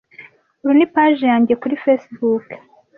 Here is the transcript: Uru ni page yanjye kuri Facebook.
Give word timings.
Uru 0.63 0.73
ni 0.77 0.87
page 0.93 1.23
yanjye 1.31 1.53
kuri 1.61 1.79
Facebook. 1.83 2.45